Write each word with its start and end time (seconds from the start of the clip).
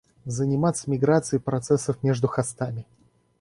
Заниматься 0.25 0.89
миграцией 0.89 1.39
процессов 1.43 2.01
между 2.01 2.27
хостами 2.27 2.87